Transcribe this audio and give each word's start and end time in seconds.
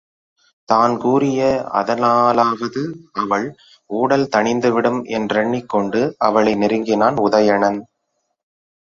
தான் 0.69 0.93
கூறிய 0.97 1.41
அதனாலாவது 1.79 2.81
அவள் 3.13 3.45
ஊடல் 3.89 4.25
தணிந்துவிடும் 4.35 4.99
என்றெண்ணிக் 5.17 5.69
கொண்டு 5.69 6.01
அவளை 6.19 6.53
நெருங்கினான் 6.55 7.19
உதயணன். 7.19 7.79